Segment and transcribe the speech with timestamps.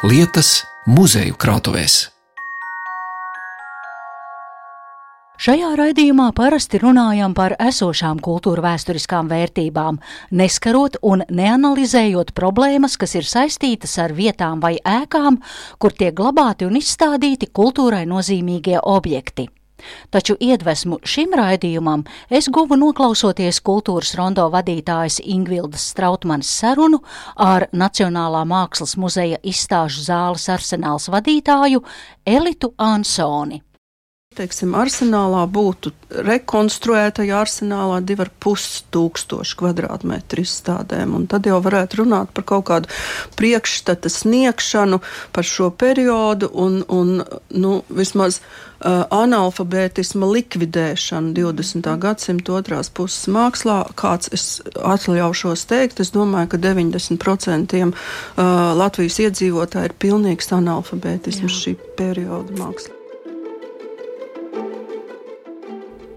[0.00, 2.06] lietas muzeju krātuvēs.
[5.40, 10.00] Šajā raidījumā parasti runājam par esošām kultūra vēsturiskām vērtībām,
[10.36, 15.40] neskarot un neanalizējot problēmas, kas ir saistītas ar vietām vai ēkām,
[15.80, 19.50] kur tiek glabāti un izstādīti kultūrai nozīmīgie objekti.
[20.10, 27.02] Taču iedvesmu šim raidījumam es guvu noklausoties kultūras rondo vadītājas Ingvildas Strautmanas sarunu
[27.36, 31.84] ar Nacionālā mākslas muzeja izstāžu zāles arsenāls vadītāju
[32.26, 33.62] Elitu Ansoni.
[34.40, 35.90] Teiksim, arsenālā būtu
[36.24, 41.12] rekonstruētajā arsenālā 2,5 tūkstoši kvadrātmetru izstādēm.
[41.28, 42.88] Tad jau varētu runāt par kaut kādu
[43.36, 45.02] priekšstata sniegšanu
[45.36, 47.20] par šo periodu un, un
[47.52, 51.90] nu, vismaz uh, analfabētisma likvidēšanu 20.
[52.00, 53.82] gadsimta otrās puses mākslā.
[53.92, 57.92] Kāds es atļaušos teikt, es domāju, ka 90% uh,
[58.80, 62.99] Latvijas iedzīvotāji ir pilnīgs analfabētisms šī perioda mākslā.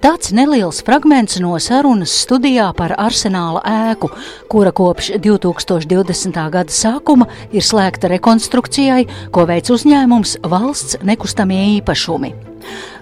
[0.03, 4.09] Tāds neliels fragments no sarunas studijā par arsenāla ēku,
[4.51, 6.39] kura kopš 2020.
[6.51, 12.33] gada sākuma ir slēgta rekonstrukcijai, ko veic uzņēmums valsts nekustamie īpašumi.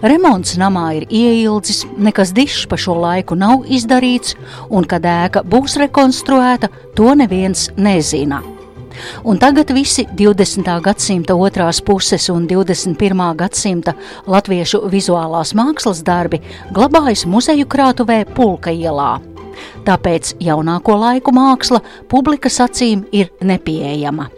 [0.06, 4.38] Remonts namā ir ieildzis, nekas dišs pa šo laiku nav izdarīts,
[4.70, 8.44] un kad ēka būs rekonstruēta, to neviens nezina.
[9.24, 10.68] Un tagad visi 20.
[10.84, 13.24] gadsimta otrās puses un 21.
[13.38, 13.96] gadsimta
[14.28, 16.42] latviešu vizuālās mākslas darbi
[16.74, 19.14] glabājas muzeju krātuvē Pulka ielā.
[19.86, 24.30] Tāpēc jaunāko laiku māksla publikas acīm ir nepieejama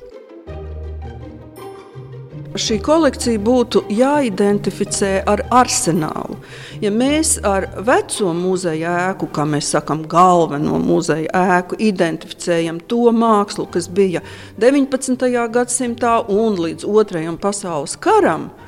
[2.60, 6.38] šī kolekcija būtu jāidentificē ar arsenālu.
[6.82, 13.66] Ja mēs ar veco muzeja ēku, kā mēs sakām, galveno muzeja ēku, identificējam to mākslu,
[13.74, 14.22] kas bija
[14.62, 15.26] 19.
[15.54, 18.62] gadsimtā un līdz Otrajam pasaules karam, tad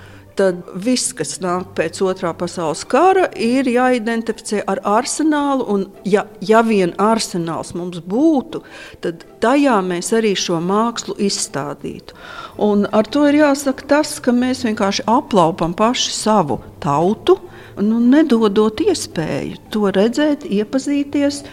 [0.85, 5.65] viss, kas nāk pēc otrā pasaules kara, ir jāidentificē ar arsenālu.
[5.71, 8.63] Un, ja, ja vien arsenāls mums būtu,
[9.03, 12.17] tad tajā mēs arī šo mākslu izstādītu.
[12.61, 17.37] Un ar to ir jāsaka tas, ka mēs vienkārši aplaupam paši savu tautu,
[17.81, 21.43] nu, nedodot iespēju to redzēt, iepazīties.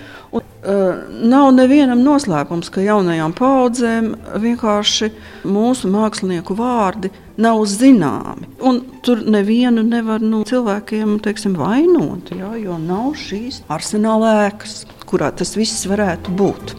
[0.63, 4.13] Nav nevienam noslēpums, ka jaunajām paudzēm
[4.45, 5.09] vienkārši
[5.43, 7.11] mūsu mākslinieku vārdi
[7.43, 8.47] nav zināmi.
[8.63, 14.85] Un tur nevienu nevar no nu, cilvēkiem teiksim, vainot, jā, jo nav šīs arsenāla ēkas,
[15.11, 16.77] kurā tas viss varētu būt.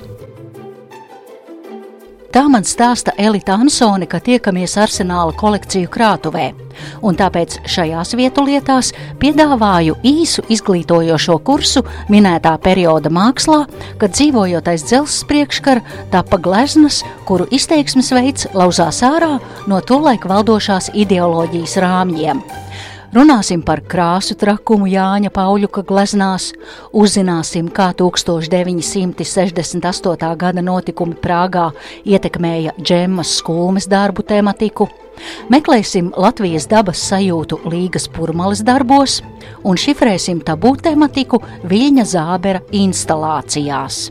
[2.33, 6.47] Tā man stāsta Elita Ansone, ka tiekamies arsenāla kolekciju krātuvē.
[7.05, 8.89] Un tāpēc šajās vietulietās
[9.21, 13.67] piedāvāju īsu izglītojošo kursu minētā perioda mākslā,
[14.01, 19.35] kad dzīvojot aiz dzelzs priekškara, tapa gleznas, kuru izteiksmes veids lauzās ārā
[19.69, 22.41] no tolaik valdošās ideoloģijas rāmjiem.
[23.13, 26.47] Runāsim par krāsu trakumu Jāņa Pauļuka gleznās,
[26.97, 30.31] uzzināsim, kā 1968.
[30.41, 31.67] gada notikumi Prāgā
[32.09, 34.89] ietekmēja džemmas skulmes darbu tematiku,
[35.53, 39.21] meklēsim Latvijas dabas sajūtu Līgas purmalis darbos
[39.61, 41.37] un šifrēsim tabū tematiku
[41.69, 44.09] Viļņa Zābera instalācijās.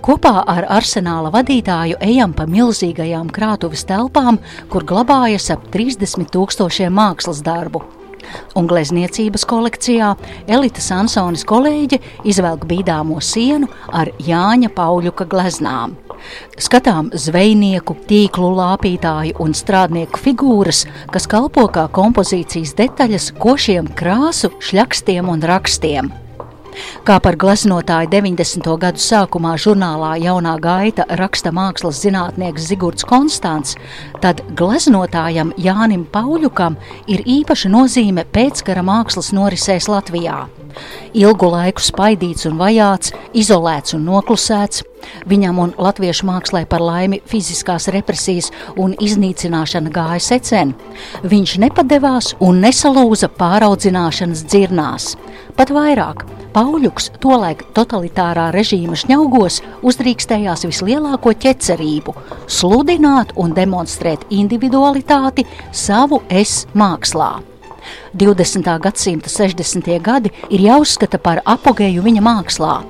[0.00, 4.38] Kopā ar arsenāla vadītāju ejam pa milzīgajām krātuves telpām,
[4.72, 7.82] kur glabājas ap 30 tūkstošiem mākslas darbu.
[8.56, 10.14] Un glezniecības kolekcijā
[10.48, 15.98] Elita Sansonis kolēģe izvelk bīdāmo sienu ar Jāņa Pauļuka gleznām.
[16.60, 25.28] Skatām zvejnieku, tīklu lāpītāju un strādnieku figūras, kas kalpo kā kompozīcijas detaļas košiem krāsu, šļakstiem
[25.32, 26.12] un rakstiem.
[27.06, 28.68] Kā par gleznotāju 90.
[28.82, 33.76] gadu sākumā žurnālā Jaunā gaita raksta mākslas zinātnieks Zigorts Konstants,
[34.22, 36.78] tad gleznotājam Jānim Pauļukam
[37.10, 40.44] ir īpaša nozīme pēckara mākslas norisēs Latvijā.
[41.18, 44.84] Ilgu laiku spaidīts un vajāts, izolēts un noklusēts,
[45.30, 48.50] Viņam un latviešu mākslē par laimi fiziskās represijas
[48.80, 50.74] un iznīcināšana gāja secen.
[51.24, 55.14] Viņš nepadevās un nesalūza pāraudzināšanas dzirnās.
[55.56, 62.14] Pat vairāk, Pauļuks tolaik totalitārā režīma šņaugos uzdrīkstējās vislielāko ķecerību-
[62.58, 67.40] sludināt un demonstrēt individualitāti savu es mākslā.
[68.14, 68.78] 20.
[68.82, 70.00] gadsimta 60.
[70.02, 72.82] gadi ir jāuzskata par apogēju viņa mākslā.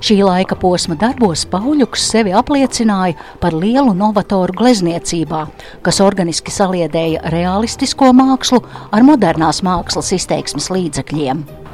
[0.00, 5.46] Šī laika posma darbos Pauļuks sevi apliecināja par lielu novatoru glezniecībā,
[5.82, 11.65] kas organiski saliedēja realistisko mākslu ar modernās mākslas izteiksmes līdzekļiem.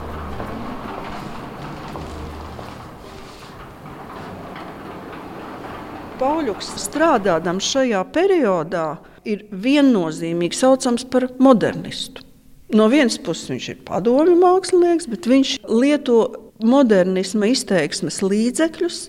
[6.23, 8.93] Pauļuks strādādams šajā periodā
[9.27, 12.23] ir viennozīmīgi saucams par modernistu.
[12.79, 16.21] No vienas puses viņš ir padomju mākslinieks, bet viņš lieto
[16.63, 19.01] modernisma izteiksmes līdzekļus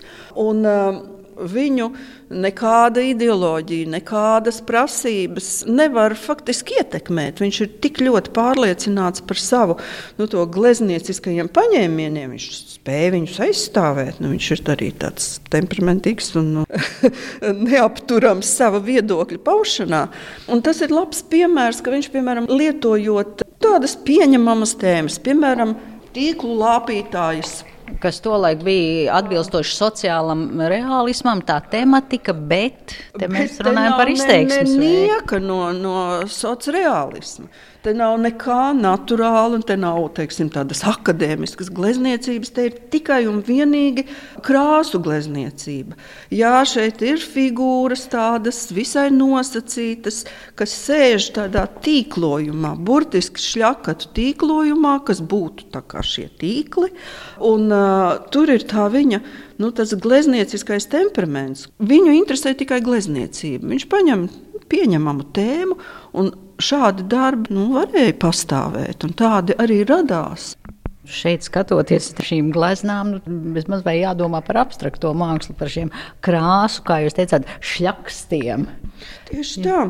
[0.42, 0.98] un uh,
[1.38, 1.88] viņu
[2.34, 7.42] nekāda ideoloģija, nekādas prasības nevar faktiski ietekmēt.
[7.42, 9.78] Viņš ir tik ļoti pārliecināts par savu
[10.18, 14.22] nu, gleznieciskajiem paņēmieniem, viņš spēja viņus aizstāvēt.
[14.22, 16.64] Nu, viņš ir arī tāds temperamentīgs un nu,
[17.68, 20.06] neapturams sava viedokļa paušanā.
[20.52, 25.76] Un tas ir labs piemērs, ka viņš, piemēram, lietojot tādas pieņemamas tēmas, piemēram,
[26.14, 27.62] tīklu lāpītājas
[28.02, 34.14] kas tolaik bija atbilstoši sociālam realismam, tā tematika, bet te mēs bet runājam te par
[34.14, 34.74] izteiksmes.
[34.78, 36.00] Ne, nieka no, no
[36.30, 37.50] sociālisma.
[37.84, 42.52] Te nav nekā naturāla, un te nav teiksim, tādas akadēmiskas glezniecības.
[42.56, 44.06] Te ir tikai un vienīgi
[44.46, 45.98] krāsu glezniecība.
[46.32, 50.22] Jā, šeit ir figūras tādas visai nosacītas,
[50.56, 56.88] kas sēž tādā tīklojumā, burtiski šļakatu tīklojumā, kas būtu kā šie tīkli.
[57.44, 59.20] Un, uh, tur ir tā viņa
[59.60, 61.68] nu, gleznieciskais temperaments.
[61.78, 63.68] Viņu interesē tikai glezniecība.
[63.74, 64.26] Viņš paņem
[64.72, 65.78] pieņemamu tēmu
[66.20, 66.32] un
[66.62, 70.54] šādi darbi nu, varēja pastāvēt, un tādi arī radās.
[71.04, 75.90] Šeit skatoties uz šīm gleznām, nu, vismaz vai jādomā par abstrakto mākslu, par šiem
[76.24, 78.64] krāsu, kā jūs teicāt, šļakstiem.
[79.28, 79.82] Tieši tā.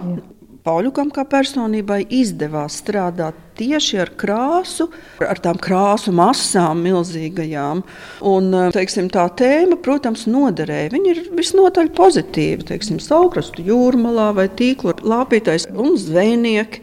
[0.65, 4.87] Pauļukam kā personībai izdevās strādāt tieši ar krāsu,
[5.21, 7.83] ar tām krāsu masām milzīgajām.
[8.31, 10.95] Un, teiksim, tā tēma, protams, noderēja.
[10.95, 12.65] Viņa ir visnotaļ pozitīva.
[12.73, 16.81] Teiksim, Saukrastu jūrmalā vai tīkla lāpītais un zvejnieki.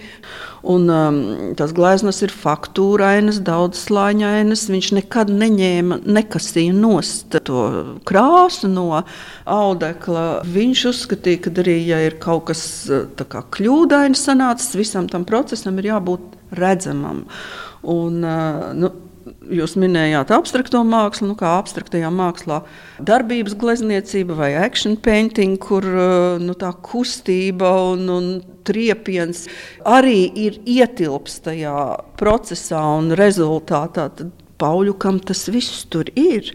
[0.61, 1.15] Un, um,
[1.57, 4.67] tas gleznas ir faktūrainas, daudzslāņainas.
[4.69, 7.63] Viņš nekad neņēma, nekasīja nost to
[8.05, 9.01] krāsu no
[9.49, 10.25] audekla.
[10.45, 12.63] Viņš uzskatīja, ka arī, ja ir kaut kas
[13.17, 17.25] kā, kļūdains sanācis, visam tam procesam ir jābūt redzamam.
[17.81, 18.91] Un, uh, nu,
[19.51, 22.61] Jūs minējāt abstrakto mākslu, nu, kā abstraktajā mākslā,
[23.03, 25.85] darbības glezniecība vai action painting, kur
[26.39, 28.29] nu, tā kustība un, un
[28.67, 29.43] triepiens
[29.83, 31.75] arī ir ietilpst tajā
[32.21, 34.07] procesā un rezultātā.
[34.15, 34.31] Tad
[34.61, 36.51] Pauļukam tas viss tur ir.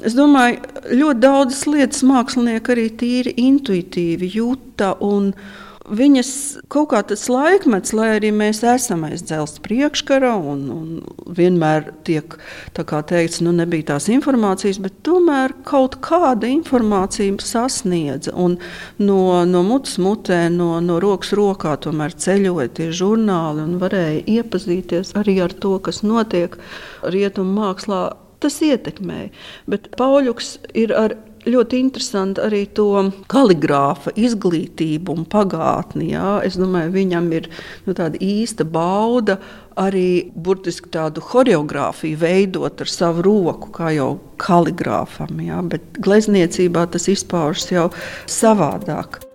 [0.00, 0.62] Es domāju,
[0.96, 6.30] ļoti daudzas lietas mākslinieki arī tīri intuitīvi jūta un jūta viņas
[6.72, 12.36] kaut kā tas laikmets, lai arī mēs esam aiz dzelzceļa priekškara un, un vienmēr tiek
[12.76, 18.34] teikts, nu nebija tās informācijas, bet tomēr kaut kāda informācija sasniedza.
[18.34, 18.58] Un
[18.98, 25.14] no, no mutes mutē, no, no rokas rokā tomēr ceļoja tie žurnāli un varēja iepazīties
[25.20, 26.58] arī ar to, kas notiek
[27.02, 28.04] rietumu mākslā.
[28.40, 29.28] Tas ietekmēja,
[29.68, 31.12] bet Pauļuks ir ar
[31.48, 32.88] ļoti interesanti arī to
[33.30, 36.10] kaligrāfa izglītību un pagātni.
[36.14, 36.40] Jā.
[36.46, 37.48] Es domāju, viņam ir
[37.86, 39.38] nu, tāda īsta bauda
[39.80, 45.40] arī burtiski tādu choreogrāfiju veidot ar savu roku, kā jau kaligrāfam.
[45.46, 45.62] Jā.
[45.64, 47.88] Bet glezniecībā tas izpaužas jau
[48.28, 49.29] savādāk.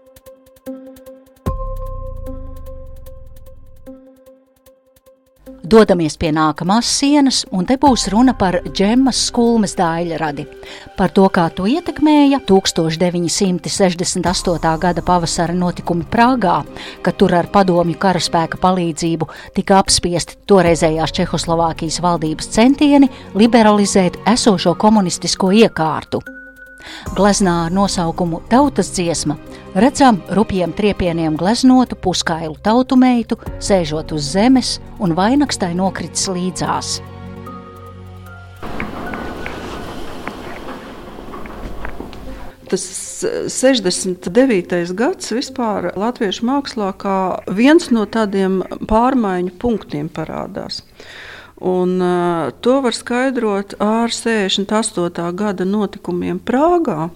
[5.65, 10.43] Dodamies pie nākamās sienas, un te būs runa par džemas skulmes daļradi.
[10.93, 14.77] Par to, kā to ietekmēja 1968.
[14.83, 16.59] gada pavasara notikumi Prāgā,
[17.01, 19.25] kad tur ar padomju karaspēka palīdzību
[19.57, 26.21] tika apspiesti toreizējās Čehoslovākijas valdības centieni liberalizēt esošo komunistisko iekārtu.
[27.15, 29.37] Gleznā ar nosaukumu Tautas dziesma
[29.75, 36.99] redzam rupjiem triepieniem gleznotu puskailu tautu meitu, sēžot uz zemes un vainagstai nokritis līdzās.
[42.65, 42.83] Tas
[43.53, 44.93] 69.
[44.97, 47.17] gads vispār latviešu mākslā kā
[47.53, 50.81] viens no tādiem pārmaiņu punktiem parādās.
[51.55, 55.31] Un, uh, to var skaidrot ar 68.
[55.31, 57.07] gada notikumiem Prāgā,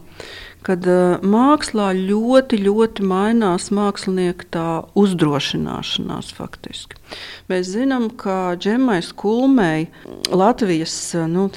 [0.63, 4.63] kad uh, mākslā ļoti, ļoti mainās mākslinieka
[4.95, 6.31] uzdrošināšanās.
[6.37, 6.95] Faktiski.
[7.51, 9.89] Mēs zinām, ka Džemai Skulmei
[10.31, 10.95] Latvijas
[11.27, 11.49] nu,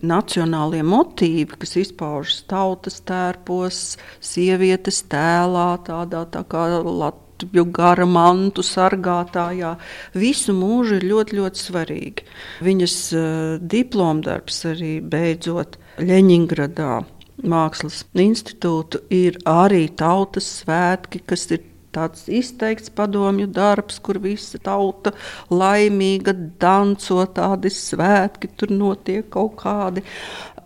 [0.00, 3.82] nacionālie motīvi, kas izpaužas tautas tērpos,
[4.24, 7.21] sievietes tēlā, tādā tā kā Latvijas
[7.54, 9.74] jau gara mantu sargātājā.
[10.14, 12.28] Visu mūžu ir ļoti, ļoti svarīgi.
[12.66, 13.26] Viņas uh,
[13.60, 17.02] diplomdarbs arī beidzot Ļeņingradā.
[17.42, 25.12] Mākslas institūtu ir arī tautas svētki, kas ir tāds izteikts padomju darbs, kur visa tauta
[25.52, 30.04] laimīga danco, tādi svētki tur notiek kaut kādi.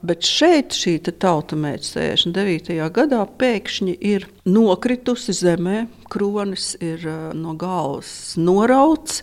[0.05, 2.77] Bet šeit šī tautamēģa 69.
[2.93, 9.23] gadā pēkšņi ir nokritusi zemē, kronis ir no galvas norauts.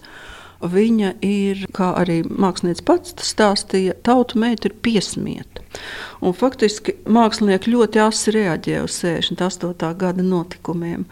[0.63, 5.59] Viņa ir, kā arī mākslinieks pats stāstīja, tautu meita ir piesmieta.
[6.23, 9.89] Un faktiski mākslinieki ļoti asi reaģē uz 68.
[9.99, 11.03] gada notikumiem.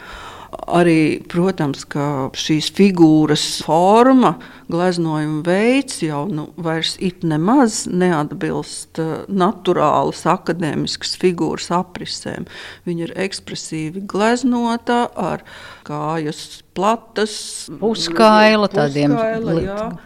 [0.52, 4.34] Arī, protams, ka šīs figūras forma,
[4.72, 12.50] gleznojuma veids jau nu, vairs it nemaz neatbilst uh, naturālas akadēmiskas figūras aprisēm.
[12.88, 15.46] Viņa ir ekspresīvi gleznota ar
[15.88, 17.34] kājas platas,
[17.80, 19.16] puskaila, tādiem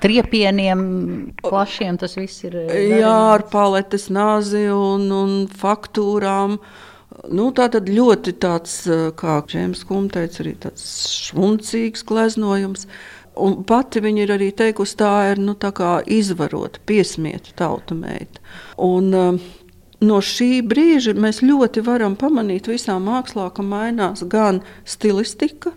[0.05, 0.81] triepieniem,
[1.41, 1.97] plašiem.
[2.01, 2.57] Tas viss ir.
[2.69, 6.59] Jā, ar paletes nāzi un, un faktūrām.
[7.31, 10.86] Nu, tā tad ļoti tāds, eh, kā Džēmas Kungs teica, arī tāds
[11.29, 12.86] švuncīgs gleznojums.
[13.36, 15.72] Un pati viņa ir arī teikusi, tā ir nu, tā
[16.07, 18.39] izvarota, piesmieta tauta meita.
[18.77, 19.39] Un, uh,
[20.00, 25.74] no šī brīža mēs ļoti varam pamanīt visā mākslā, ka mainās gan stilistika,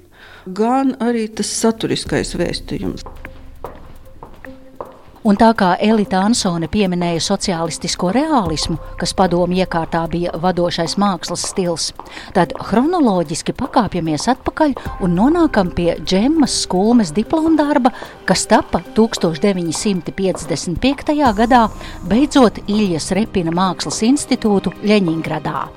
[0.47, 3.03] gan arī tas saturiskais vēstījums.
[5.29, 11.93] Un tā kā Elita Ansone pieminēja sociālistisko realismu, kas padomu iekārtā bija vadošais mākslas stils,
[12.33, 14.73] tad chronoloģiski pakāpjamies atpakaļ
[15.05, 17.93] un nonākam pie Džemmas skulmes diplomdarba,
[18.25, 21.13] kas tapa 1955.
[21.43, 21.69] gadā,
[22.09, 25.69] beidzot Iljas Repina Mākslas institūtu Ļeņingradā.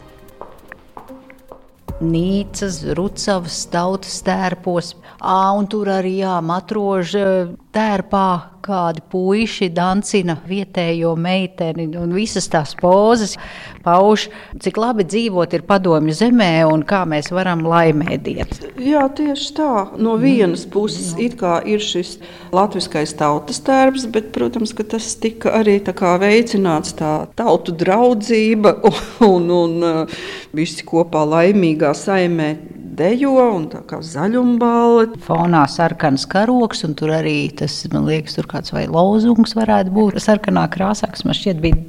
[2.01, 8.29] Nīcas, Rucavas, tautas tērpos, ā, un tur arī jā, matroža tērpā
[8.61, 13.33] kādi puiši dancina vietējo meiteni, un visas tās pozas
[13.81, 14.27] pauž,
[14.61, 18.59] cik labi dzīvot ir padomju zemē un kā mēs varam laimēdiet.
[18.81, 19.71] Jā, tieši tā.
[19.97, 22.17] No vienas puses it kā ir šis
[22.53, 28.77] latviskais tautas tērps, bet, protams, ka tas tika arī tā kā veicināts tā tautu draudzība
[28.91, 29.01] un,
[29.31, 30.21] un, un uh,
[30.53, 32.51] visi kopā laimīgā saimē
[32.97, 35.07] dejo un tā kā zaļumbāle.
[35.25, 40.19] Fonā sarkans karoks, un tur arī tas, man liekas, tur kāds vai lozungs varētu būt
[40.23, 41.79] sarkanā krāsā, kas man šķiet bija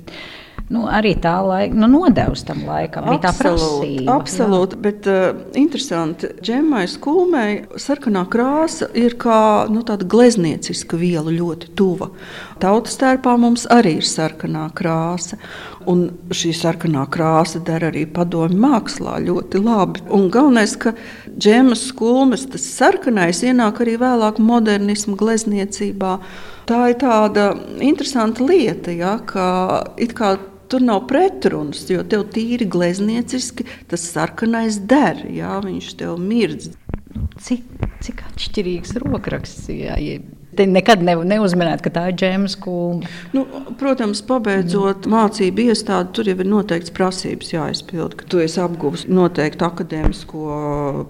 [0.72, 3.08] nu, arī tā laika, nu, nodevs tam laikam.
[3.10, 4.16] Bija tā prasība.
[4.16, 11.72] Absolūti, bet uh, interesanti, džemai skulmei sarkanā krāsa ir kā nu, tāda gleznieciska viela ļoti
[11.78, 12.08] tuva.
[12.62, 15.38] Tautas tērpā mums arī ir sarkanā krāsa.
[15.90, 20.04] Un šī sarkanā krāsa der arī padomju mākslā ļoti labi.
[20.14, 20.94] Un galvenais, ka
[21.34, 26.14] džemas skulmes, tas sarkanais, ienāk arī vēlāk modernismu glezniecībā.
[26.70, 27.48] Tā ir tāda
[27.82, 29.44] interesanta lieta, ja, ka
[29.98, 30.36] it kā
[30.72, 36.70] tur nav pretrunas, jo tev tīri gleznieciski tas sarkanais der, jā, viņš tev mirdz.
[37.42, 37.66] Cik,
[38.04, 40.20] cik atšķirīgs rokraksts, jā, ja
[40.56, 43.08] Te nekad ne, neuzminēt, ka tā ir džēmas kūma.
[43.32, 43.46] Nu,
[43.80, 45.14] protams, pabeidzot mm.
[45.14, 50.42] mācību iestādi, tur jau ir noteikts prasības jāizpild, ka tu esi apguvis noteiktu akadēmisko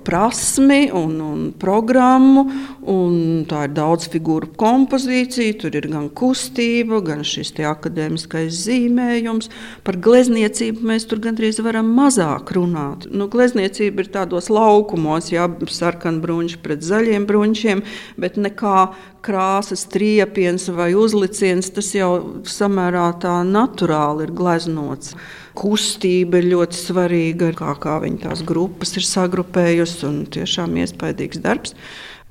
[0.07, 2.45] prasmi un, un programmu,
[2.87, 3.17] un
[3.51, 9.51] tā ir daudz figūru kompozīcija, tur ir gan kustība, gan šis akadēmiskais zīmējums.
[9.83, 13.09] Par glezniecību mēs tur gandrīz varam mazāk runāt.
[13.11, 15.51] Nu, glezniecība ir tādos laukumos, jā,
[15.83, 17.83] sarkanbruņš pret zaļiem bruņšiem,
[18.23, 18.79] bet nekā
[19.25, 22.13] krāsas, triepiens vai uzliciens, tas jau
[22.49, 25.17] samērā tā naturāli ir gleznots.
[25.59, 31.77] Kustība ir ļoti svarīga, kā, kā viņi tās grupas ir sagrupējusi, un tiešām iespaidīgs darbs.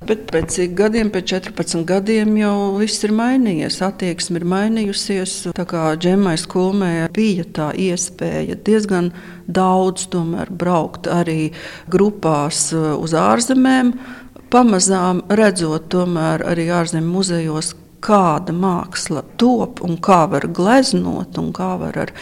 [0.01, 3.75] Bet pēc gadiem, pēc 14 gadiem, jau viss ir mainījies.
[3.85, 5.35] Attieksme ir mainījusies.
[5.53, 9.11] Tā kā džemai skolmē bija tā iespēja diezgan
[9.45, 10.07] daudz
[10.49, 11.51] braukt arī
[11.93, 13.93] grupās uz ārzemēm
[14.51, 21.75] pamazām redzot tomēr arī ārzemju muzejos, kāda māksla top un kā var gleznot, un kā
[21.81, 22.13] var ar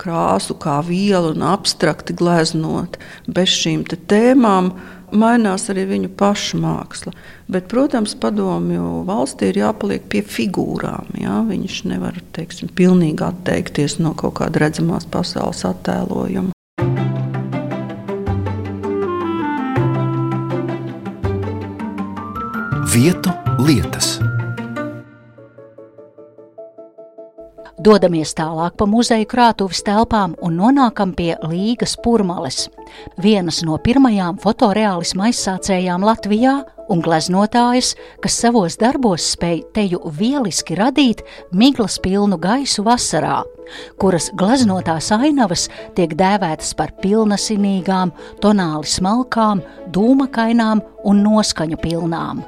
[0.00, 2.98] krāsu, kā vielu un abstrakti gleznot.
[3.30, 4.72] Bez šīm tēmām
[5.14, 7.14] mainās arī viņu pašu māksla.
[7.48, 11.14] Bet, protams, padomju valstī ir jāpaliek pie figūrām.
[11.22, 11.40] Jā?
[11.48, 16.57] Viņš nevar teiksim, pilnīgi atteikties no kaut kāda redzamās pasaules attēlojuma.
[22.98, 23.30] Vietu
[23.62, 24.16] lietas.
[27.78, 32.64] Dodamies tālāk pa muzeja krātuves telpām un nonākam pie Līgas Pūrmales,
[33.22, 36.56] vienas no pirmajām fotoreālisma aizsācējām Latvijā
[36.90, 41.22] un gleznotājas, kas savos darbos spēj teju lieliski radīt
[41.54, 43.44] miglas pilnu gaisu vasarā,
[44.02, 49.62] kuras gleznotās ainavas tiek dēvētas par pilnasinīgām, tonāli smalkām,
[49.94, 52.46] dūmakainām un noskaņu pilnām.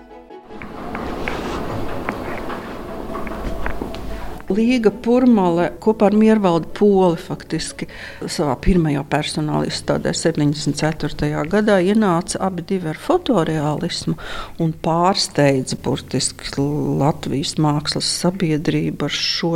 [4.51, 7.87] Līga Purmale kopā ar Miervaldu Poli faktiski
[8.27, 11.29] savā pirmajā personāla izstādē 74.
[11.53, 14.17] gadā ienāca abi divi ar fotoreālismu
[14.65, 19.53] un pārsteidza burtiski Latvijas mākslas sabiedrību ar šo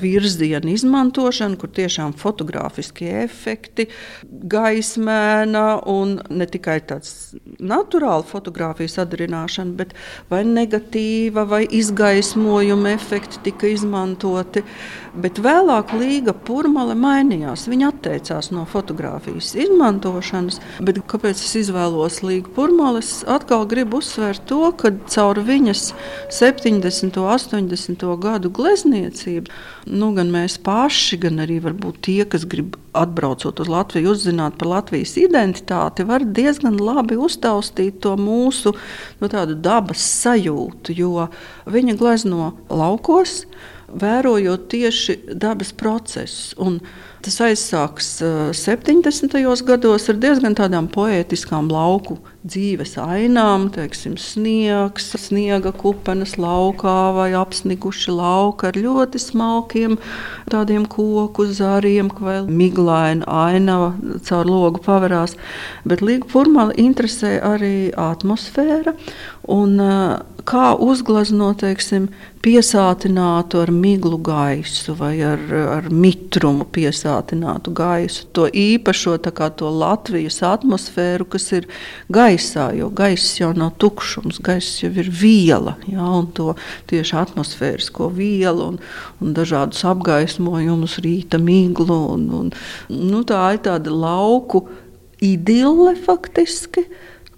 [0.00, 3.90] virzienu izmantošanu, kur tiešām fotografiskie efekti,
[4.24, 9.92] gaismēna un ne tikai tāds naturāla fotografijas atdarināšana, bet
[10.32, 14.62] vai negatīva vai izgaismojuma efekti tika izmantoti izmantoti.
[15.10, 17.66] Bet vēlāk Līga Pūrmale mainījās.
[17.66, 20.60] Viņa atteicās no fotografijas izmantošanas.
[20.80, 23.02] Bet kāpēc es izvēlos Līgu Pūrmale?
[23.02, 25.92] Es atkal gribu uzsvērt to, ka caur viņas
[26.30, 27.18] 70.
[27.18, 28.06] un 80.
[28.22, 29.50] gadu glezniecību,
[29.90, 31.58] nu, gan mēs paši, gan arī
[32.02, 38.16] tie, kas grib atbraucot uz Latviju, uzzināt par Latvijas identitāti, var diezgan labi uztaustīt to
[38.18, 38.74] mūsu
[39.20, 41.28] nu, dabas sajūtu, jo
[41.66, 43.44] viņa glezno laukos
[43.98, 46.54] vērojot tieši dabas procesus.
[47.20, 48.14] Tas aizsāks
[48.56, 49.34] 70.
[49.68, 52.16] gados ar diezgan tādām poētiskām lauku
[52.48, 59.98] dzīves ainām, teiksim, sniegs, sniega kupenes laukā vai apsniguši lauka ar ļoti smalkiem
[60.48, 63.92] tādiem koku zariem, vai miglaina ainava
[64.24, 65.36] caur logu pavarās.
[65.84, 68.96] Bet Līga Furmala interesē arī atmosfēra
[69.50, 69.78] un
[70.48, 72.08] kā uzgleznot, teiksim,
[72.40, 75.40] piesātinātu ar miglu gaisu vai ar,
[75.76, 78.24] ar mitrumu piesātinātu gaisu.
[78.36, 81.68] To īpašo to Latvijas atmosfēru, kas ir
[82.08, 86.54] gaisā, jo gaiss jau nav tukšums, gaiss jau ir viela, ja, un to
[86.90, 88.80] tieši atmosfērisko vielu un,
[89.20, 92.00] un dažādus apgaismojumus, rīta miglu.
[92.14, 92.50] Un, un,
[92.88, 94.64] nu, tā ir tāda lauku
[95.20, 96.86] idille faktiski,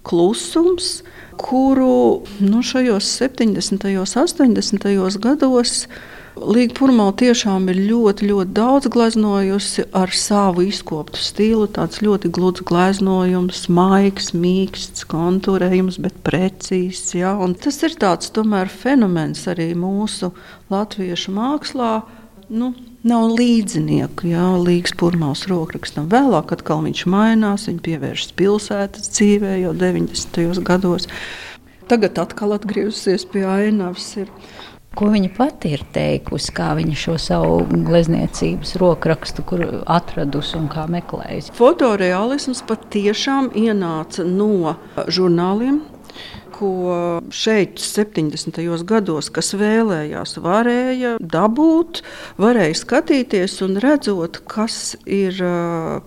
[0.03, 1.01] klusums
[1.37, 3.87] kuru nu, šajos 70.
[3.99, 5.19] un 80.
[5.19, 5.87] gados
[6.33, 6.73] Līga
[7.13, 11.67] tiešām ir ļoti, ļoti daudz gleznojusi ar savu izkoptu stilu.
[11.69, 17.13] Tāds ļoti gluds gleznojums, maigs, mīksts, kontūrējums, bet precīzs.
[17.13, 17.35] Ja?
[17.37, 20.31] Un tas ir tāds tomēr fenomens arī mūsu
[20.73, 21.93] latviešu mākslā.
[22.49, 22.73] Nu,
[23.03, 26.05] Nav līdzinieku, jā, līgas purmāls rokrakstam.
[26.07, 30.61] Vēlāk atkal viņš mainās, viņa pievēršas pilsētas dzīvē jau 90.
[30.63, 31.09] gados.
[31.91, 34.05] Tagad atkal atgriezusies pie ainavas.
[34.23, 34.31] Ir.
[34.95, 39.43] Ko viņa pati ir teikusi, kā viņa šo savu glezniecības rokrakstu
[39.89, 41.51] atradusi un kā meklējusi?
[41.57, 44.77] Fotoreālisms patiešām ienāca no
[45.11, 45.81] žurnāliem,
[46.63, 48.59] ko šeit 70.
[48.87, 51.99] gados, kas vēlējās, varēja dabūt,
[52.39, 55.39] varēja skatīties un redzot, kas ir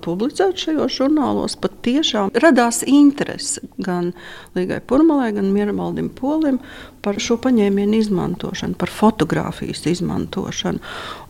[0.05, 4.15] publicēts šajos žurnālos, patiešām radās interese gan
[4.57, 6.63] Līgai Purmalai, gan Miermaldim Polim
[7.05, 10.81] par šo paņēmienu izmantošanu, par fotografijas izmantošanu.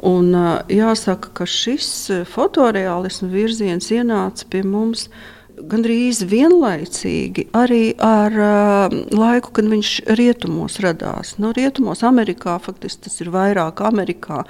[0.06, 0.30] Un,
[0.70, 1.88] jāsaka, ka šis
[2.30, 5.08] fotoreālismu virziens ienāca pie mums
[5.56, 11.34] gandrīz vienlaicīgi arī ar uh, laiku, kad viņš rietumos radās.
[11.42, 14.42] Nu, rietumos, Amerikā, faktiski tas ir vairāk Amerikā,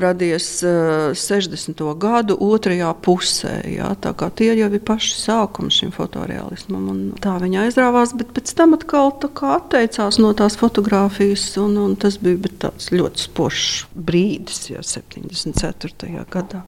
[0.00, 1.82] radies uh, 60.
[2.02, 3.54] gadu otrajā pusē.
[3.72, 3.92] Jā,
[4.36, 6.90] tie jau ir paši sākumi šim fotoreālismam.
[7.22, 9.12] Tā viņa aizrāvās, bet pēc tam atkal
[9.52, 16.26] atteicās no tās fotografijas, un, un tas bija tāds ļoti spožs brīdis, jau 74.
[16.32, 16.64] gadā.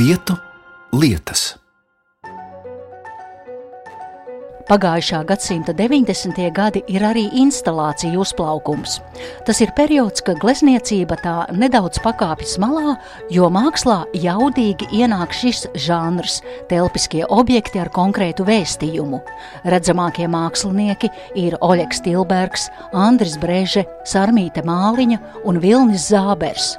[0.00, 0.32] Vietu
[0.96, 1.58] lietas.
[4.70, 6.38] Pagājušā gadsimta 90.
[6.56, 8.96] gadi ir arī instalāciju uzplaukums.
[9.44, 12.94] Tas ir periods, kad glezniecība tā nedaudz pakāpjas malā,
[13.34, 16.40] jo mākslā jaudīgi ienāk šis žanrs-
[16.72, 19.20] telpiskie objekti ar konkrētu vēstījumu.
[19.66, 26.78] Redzamākie mākslinieki ir Oļegs Tilbergs, Andris Breže, Sarmīte Māliņa un Vilnis Zābers.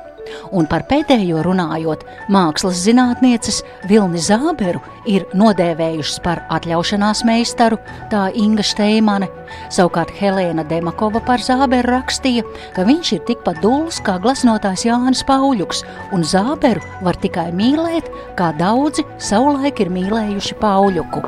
[0.51, 7.79] Un par pēdējo runājot, mākslas zinātnieces Vilni Zāberu ir nodēvējušas par atļaušanās meistaru,
[8.11, 9.29] tā Inga Steimane.
[9.73, 15.85] Savukārt Helēna Demakova par Zāberu rakstīja, ka viņš ir tikpat dūls kā glasnotājs Jānis Pauļuks,
[16.15, 21.23] un Zāberu var tikai mīlēt, kā daudzi savulaik ir mīlējuši Pauļuku.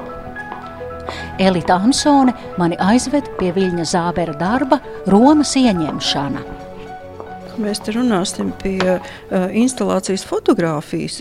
[1.42, 4.80] Elita Ansone mani aizved pie Viļņa Zābera darba
[5.10, 6.63] Romas ieņemšana.
[7.62, 11.20] Mēs te runāsim pie uh, instalācijas fotografijas.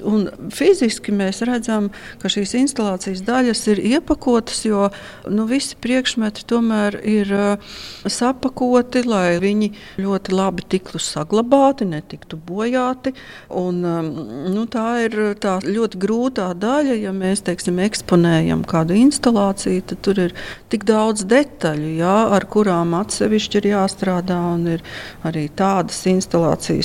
[0.55, 1.91] Fiziski mēs redzam,
[2.23, 4.87] ka šīs instalācijas daļas ir iepakotas, jo
[5.29, 7.75] nu, visi priekšmeti tomēr ir uh,
[8.09, 13.13] sapakoti, lai viņi ļoti labi tiktu saglabāti, netiktu bojāti.
[13.53, 14.11] Un, um,
[14.55, 20.25] nu, tā ir tā ļoti grūtā daļa, ja mēs teiksim, eksponējam kādu instalāciju, tad tur
[20.29, 20.37] ir
[20.73, 24.41] tik daudz detaļu, jā, ar kurām atsevišķi ir jāstrādā.
[24.73, 24.81] Ir
[25.27, 26.22] arī tādas instalācijas,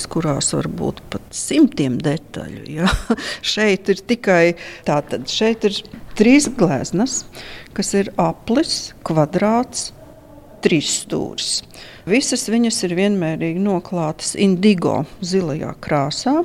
[0.09, 2.63] kurās var būt pat simtiem detaļu.
[2.79, 2.87] Ja?
[3.53, 4.55] šeit ir tikai
[4.87, 5.77] tātad, šeit ir
[6.17, 7.25] trīs gleznas,
[7.77, 9.91] kas ir aplis, kvadrāts,
[10.65, 11.61] trīs stūris.
[12.07, 16.41] Visas viņas ir vienmērīgi noklātas indigo zilajā krāsā,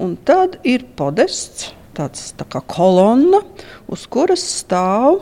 [0.00, 3.42] un tad ir podests, tāds tā kā kolonna,
[3.90, 5.20] uz kuras stāv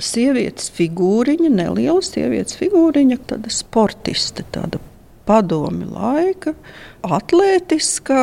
[0.00, 4.80] sievietes figūriņa, neliela sievietes figūriņa, tāda sportiste, tāda
[5.28, 6.54] padomi laika,
[7.02, 8.20] atletiska,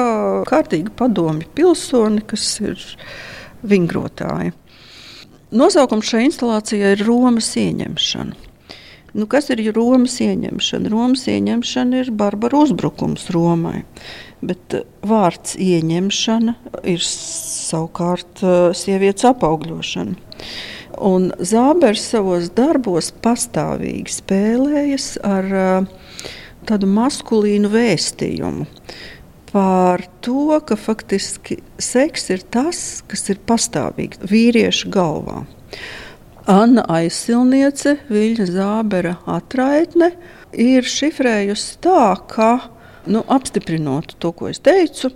[0.50, 2.82] kārtīga padomi pilsoni, kas ir
[3.68, 4.54] vingrotāji.
[5.58, 8.48] Nosaukums šai instalācijai ir Romas ieņemšana.
[9.18, 10.90] Nu, kas ir Romas ieņemšana?
[10.92, 13.86] Romas ieņemšana ir barbaru uzbrukums Romai.
[14.46, 16.54] Bet eh, vārds ieņemšana
[16.92, 20.20] ir savukārt eh, sievietes apaugļošana.
[21.08, 26.07] Un Zābers savos darbos pastāvīgi spēlējas ar uh,
[26.68, 28.68] tādu maskulīnu vēstījumu
[29.52, 35.44] par to, ka faktiski seks ir tas, kas ir pastāvīgs vīriešu galvā.
[36.48, 40.14] Anna aizsilniece, Viļņa Zābera atraitne,
[40.56, 42.52] ir šifrējusi tā, ka,
[43.12, 45.12] nu, apstiprinot to, ko es teicu,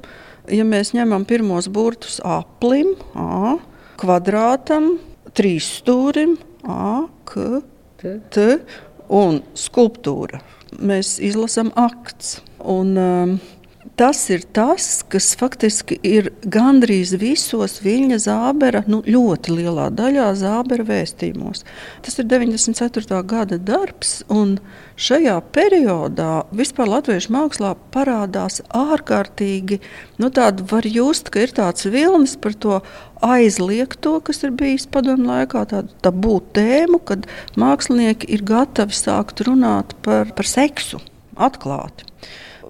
[0.52, 3.56] ja mēs ņemam pirmos burtus aplim, A,
[4.02, 4.96] kvadrātam,
[5.38, 6.36] trīs stūrim,
[6.68, 7.62] A, K,
[8.02, 8.48] T
[9.12, 10.42] un skulptūra.
[10.80, 12.40] Mēs izlasām akts.
[12.62, 13.34] Un, um,
[14.00, 20.86] tas ir tas, kas faktiski ir gandrīz visos Viļņa zābera, nu, ļoti lielā daļā zābera
[20.88, 21.66] vēstījumos.
[22.06, 23.22] Tas ir 94.
[23.28, 24.58] gada darbs, un
[25.02, 29.80] šajā periodā vispār latviešu mākslā parādās ārkārtīgi,
[30.22, 32.82] nu, tāda var just, ka ir tāds vilnis par to
[33.26, 37.28] aizliegto, kas ir bijis padomu laikā, tādu tabū tēmu, kad
[37.60, 41.02] mākslinieki ir gatavi sākt runāt par, par seksu
[41.36, 42.10] atklāti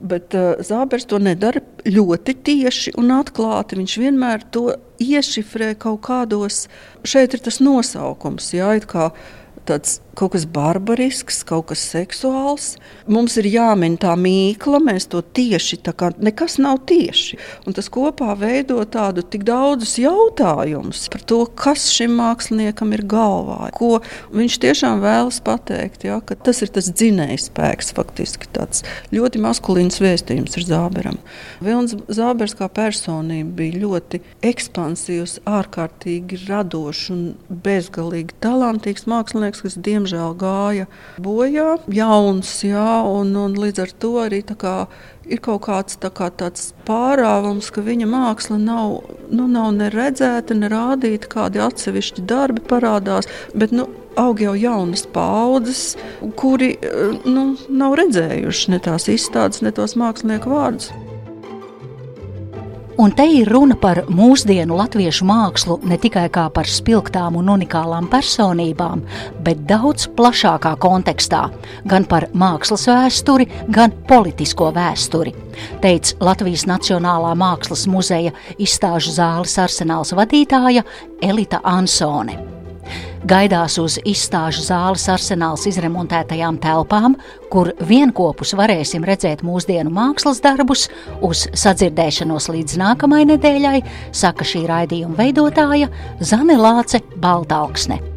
[0.01, 3.77] bet uh, Zābers to nedara ļoti tieši un atklāti.
[3.79, 6.65] Viņš vienmēr to iešifrē kaut kādos,
[7.07, 9.11] šeit ir tas nosaukums, jā, kā
[9.69, 12.75] tāds kaut kas barbarisks, kaut kas seksuāls.
[13.11, 17.39] Mums ir jāmin tā mīkla, mēs to tieši tā kā nekas nav tieši.
[17.65, 23.71] Un tas kopā veido tādu tik daudzus jautājumus par to, kas šim māksliniekam ir galvā,
[23.77, 24.01] ko
[24.35, 26.05] viņš tiešām vēlas pateikt.
[26.07, 28.83] Ja, tas ir tas dzinējs spēks, faktiski tāds
[29.15, 31.21] ļoti maskulīns vēstījums ir Zāberam.
[31.63, 34.21] Vilns Zābers kā personība bija ļoti
[34.51, 37.23] ekspansīvs, ārkārtīgi radošs un
[37.63, 40.87] bezgalīgi talantīgs mākslinieks, kas diemžēl diemžēl gāja
[41.21, 41.77] bojā.
[41.87, 44.87] Jauns, jā, un, un līdz ar to arī kā,
[45.25, 46.31] ir kaut kāds tā kā
[46.85, 53.27] pārāvums, ka viņa māksla nav, nu, nav ne redzēta, ne rādīta, kādi atsevišķi darbi parādās.
[53.53, 53.87] Bet, nu,
[54.19, 55.95] aug jau jaunas paudzes,
[56.35, 56.75] kuri
[57.25, 60.91] nu, nav redzējuši ne tās izstādes, ne tos mākslinieku vārdus.
[62.97, 68.09] Un te ir runa par mūsdienu latviešu mākslu ne tikai kā par spilgtām un unikālām
[68.11, 69.05] personībām,
[69.45, 71.45] bet daudz plašākā kontekstā-
[71.91, 75.33] gan par mākslas vēsturi, gan politisko vēsturi,
[75.81, 80.83] teica Latvijas Nacionālā mākslas muzeja izstāžu zāles arsenāls vadītāja
[81.21, 82.60] Elita Ansone
[83.27, 87.17] gaidās uz izstāžu zāles arsenāls izremontētajām telpām,
[87.51, 90.87] kur vienopus varēsim redzēt mūsdienu mākslas darbus,
[91.25, 93.75] uz sadzirdēšanos līdz nākamajai nedēļai,
[94.11, 98.10] saka šī raidījuma veidotāja Zane Lāce Baltāksne.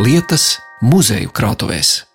[0.00, 2.09] Lietas, muzeju krātuvēs.